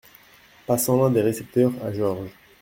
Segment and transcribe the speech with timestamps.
[0.65, 2.31] Passant l’un des récepteurs à Georges.